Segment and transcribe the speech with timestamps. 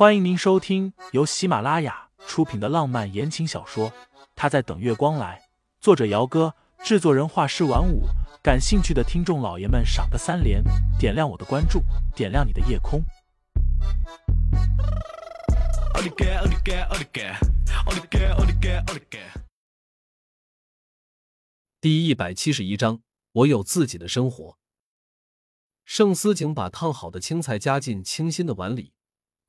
[0.00, 3.90] 欢迎您收听由喜马拉雅出品的浪漫言情小说
[4.34, 5.38] 《他在等月光来》，
[5.78, 8.04] 作者：姚哥，制作人：画师晚舞。
[8.42, 10.64] 感兴趣的听众老爷们，赏个三连，
[10.98, 11.82] 点亮我的关注，
[12.16, 13.04] 点亮你的夜空。
[21.78, 24.56] 第一百七十一章，我有自己的生活。
[25.84, 28.94] 盛思景把烫好的青菜夹进清新的碗里。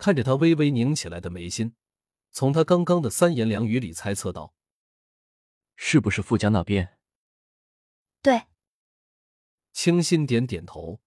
[0.02, 1.76] 看着他微微拧起来的眉心，
[2.32, 4.56] 从他刚刚的三言两语里猜测到，
[5.76, 6.98] 是不是傅家那边？
[8.24, 8.48] 对，
[9.72, 11.02] 清心点点头。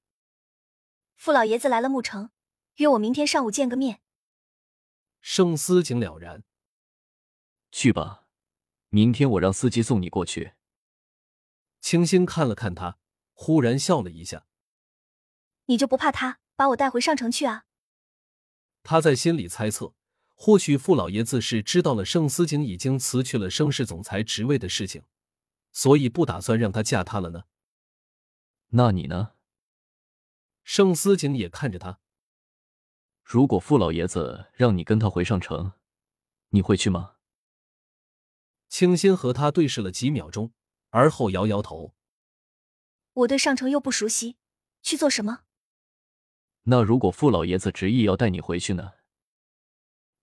[1.17, 2.31] 傅老爷子来了沐城，
[2.77, 4.01] 约我明天上午见个面。
[5.21, 6.45] 盛思景了然，
[7.73, 8.29] 去吧，
[8.91, 10.53] 明天我让司机送你过去。
[11.81, 13.01] 清心看了看他，
[13.33, 14.47] 忽然笑了一下
[15.67, 17.65] ：“你就不怕他把我带回上城去啊？”
[18.85, 19.95] 他在心里猜测，
[20.35, 25.03] 或许傅老爷子是知道了盛思景已经辞去了盛世总裁职位的事情，
[25.73, 27.45] 所以不打算让他嫁他了呢。
[28.69, 29.33] 那你呢？
[30.63, 31.99] 盛思景也看着他。
[33.23, 35.73] 如果傅老爷子让你跟他回上城，
[36.51, 37.13] 你会去吗？
[38.69, 40.53] 清新和他对视了几秒钟，
[40.91, 41.95] 而后摇摇头。
[43.13, 44.37] 我对上城又不熟悉，
[44.83, 45.45] 去做什么？
[46.65, 48.93] 那如果傅老爷子执意要带你回去呢？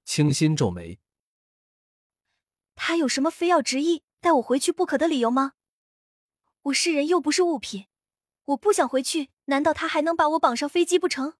[0.03, 0.99] 清新皱眉，
[2.73, 5.53] 他有什么非要执意带我回去不可的理由吗？
[6.63, 7.85] 我是人又不是物品，
[8.45, 11.35] 我不想回去，难道他还能把我绑上飞机不成？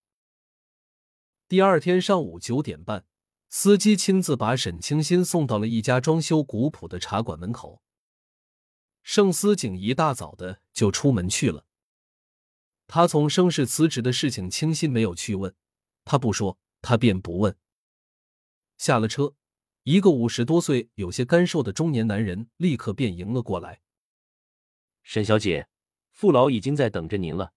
[1.47, 3.05] 第二天上午九点半，
[3.49, 7.81] 司机亲自把沈清新送到了一家装修古朴的茶馆门口。
[9.01, 11.65] 盛思景一大早的就出门去了。
[12.93, 15.55] 他从盛世辞职的事情，清新没有去问，
[16.03, 17.55] 他不说，他便不问。
[18.77, 19.33] 下了车，
[19.83, 23.79] 一个五十多岁、有些干瘦的中年男人立刻便迎了过来。
[25.03, 25.69] 沈小姐，
[26.11, 27.53] 傅老已经在等着您了。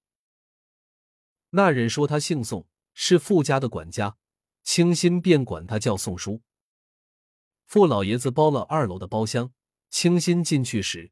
[1.51, 4.17] 那人说他姓宋，是傅家的管家，
[4.63, 6.43] 清新便管他叫宋叔。
[7.67, 9.53] 傅老爷子包了二楼的包厢，
[9.91, 11.11] 清新进去时，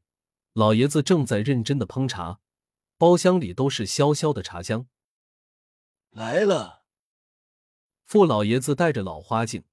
[0.53, 2.39] 老爷子正在认真的烹茶。
[3.03, 4.87] 包厢里都是萧萧的茶香。
[6.11, 6.85] 来了，
[8.05, 9.65] 傅老爷子带着老花镜，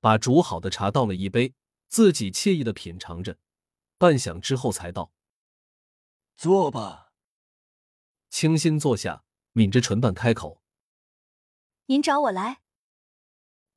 [0.00, 1.52] 把煮好的茶倒了一杯，
[1.88, 3.36] 自己惬意的品尝着，
[3.98, 5.12] 半晌之后才道
[6.34, 7.12] ：“坐吧。”
[8.30, 9.22] 清新坐下，
[9.52, 10.62] 抿着唇瓣开口
[11.88, 12.62] ：“您找我来？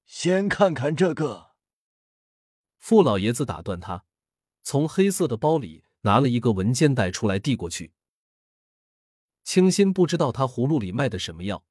[0.06, 1.52] 先看看这个。”
[2.80, 4.06] 傅老爷子打断他，
[4.64, 7.92] 从黑色的包里拿了一个文件袋出来，递过去。
[9.44, 11.66] 清心不知道他葫芦里卖的什么药，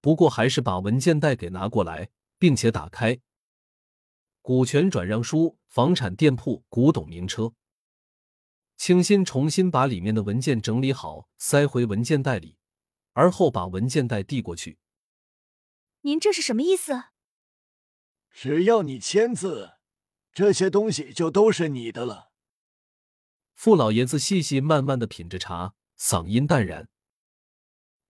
[0.00, 3.20] 不过还是把文件袋给拿过来，并且打开。
[4.42, 7.54] 股权转让书、房产、店铺、古董名车。
[8.76, 12.58] 清新重新把里面的文件整理好，塞回文件袋里，
[13.12, 14.78] 而后把文件袋递过去。
[16.02, 17.04] 您这是什么意思？
[18.30, 19.74] 只要你签字，
[20.32, 22.32] 这些东西就都是你的了。
[23.54, 26.88] 傅老爷子细细慢慢的品着茶，嗓音淡然。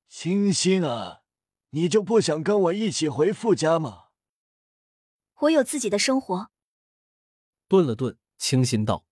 [0.09, 1.23] 清新啊，
[1.71, 4.09] 你就不想跟我一起回傅家吗？
[5.41, 6.51] 我有自己的生活。
[7.67, 9.07] 顿了顿，清新道：“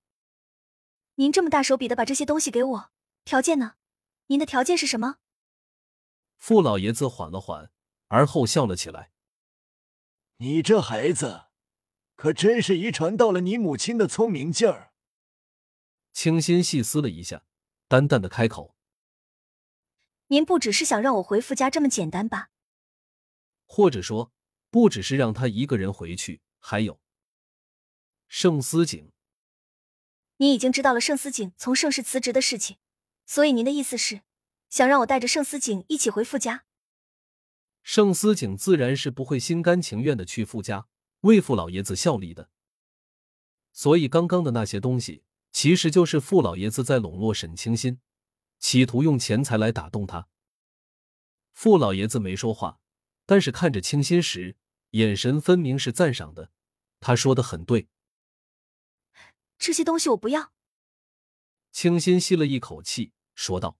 [1.16, 2.90] 您这么大手笔的把这些东西给我，
[3.24, 3.74] 条件呢？
[4.26, 5.16] 您的条件是什么？”
[6.38, 7.72] 傅老爷子缓了缓，
[8.08, 9.10] 而后笑了起来
[10.38, 11.46] ：“你这孩子，
[12.14, 14.92] 可真是遗传到了你母亲的聪明劲儿。”
[16.12, 17.44] 清新细思了一下，
[17.88, 18.76] 淡淡的开口。
[20.32, 22.48] 您不只是想让我回傅家这么简单吧？
[23.66, 24.32] 或者说，
[24.70, 26.98] 不只是让他一个人回去，还有
[28.28, 29.12] 盛思景。
[30.38, 32.78] 你已经知道了盛思景从盛世辞职的事情，
[33.26, 34.22] 所以您的意思是
[34.70, 36.64] 想让我带着盛思景一起回傅家？
[37.82, 40.86] 盛思景自然是不会心甘情愿的去傅家
[41.20, 42.48] 为傅老爷子效力的，
[43.74, 48.00] 所以刚刚的那些东西，其实就是傅老爷子在笼络沈清心。
[48.62, 50.28] 企图用钱财来打动他。
[51.52, 52.80] 傅老爷子没说话，
[53.26, 54.56] 但是看着清新时，
[54.90, 56.52] 眼神分明是赞赏的。
[57.00, 57.88] 他说的很对。
[59.58, 60.52] 这些东西我不要。
[61.72, 63.76] 清新吸了一口气，说道：“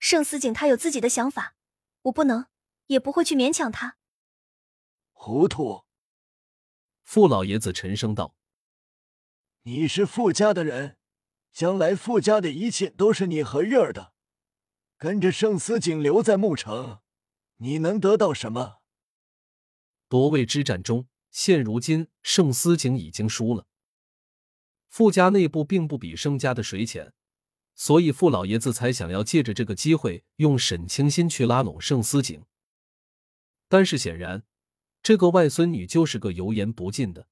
[0.00, 1.54] 盛思景他有自己的想法，
[2.02, 2.46] 我不能，
[2.86, 3.98] 也不会去勉强他。”
[5.12, 5.84] 糊涂。
[7.02, 8.34] 傅老爷子沉声道
[9.64, 10.96] ：“你是傅家的人。”
[11.52, 14.12] 将来傅家的一切都是你和月儿的，
[14.96, 17.00] 跟着盛思景留在沐城，
[17.56, 18.80] 你能得到什么？
[20.08, 23.66] 夺位之战中，现如今盛思景已经输了。
[24.88, 27.12] 傅家内部并不比盛家的水浅，
[27.74, 32.44] 所以傅老爷子才想要借着这个机会用沈清心去拉拢盛思景。
[33.68, 34.42] 但是显然，
[35.02, 37.28] 这个外孙女就是个油盐不进的。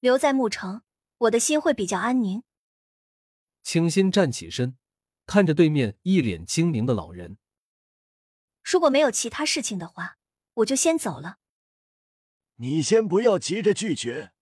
[0.00, 0.82] 留在牧城，
[1.18, 2.42] 我的心会比较安宁。
[3.62, 4.76] 清新站起身，
[5.26, 7.38] 看着对面一脸精明的老人。
[8.62, 10.18] 如果没有其他事情的话，
[10.54, 11.38] 我就先走了。
[12.56, 14.32] 你先不要急着拒绝，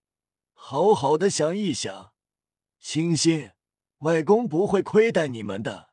[0.52, 2.12] 好好的想一想。
[2.78, 3.52] 清新，
[3.99, 5.90] 外公不会亏待你们的。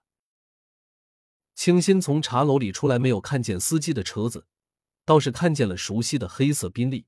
[1.53, 4.47] 清新从茶楼里出来，没有看见司机的车子，
[5.05, 7.07] 倒是看见了熟悉的黑色宾利。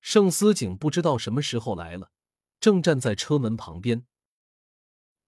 [0.00, 2.10] 盛思景不知道什么时候来了，
[2.60, 4.06] 正站在车门旁边。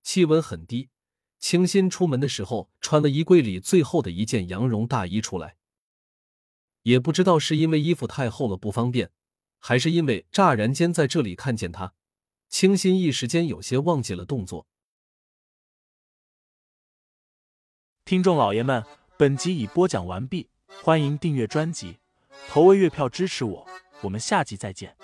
[0.02, 0.90] 气温很低，
[1.38, 5.56] 清新出门的时候穿了衣柜里最厚的一件羊绒大衣出来。
[6.82, 9.12] 也不知道是因为衣服太厚了不方便，
[9.58, 11.94] 还是因为乍然间在这里看见他，
[12.48, 14.66] 清新一时间有些忘记了动作。
[18.04, 18.84] 听众老爷们，
[19.18, 20.48] 本集已播讲完毕，
[20.82, 21.98] 欢迎订阅专辑，
[22.48, 23.68] 投喂月票支持我，
[24.00, 24.96] 我们下集再见。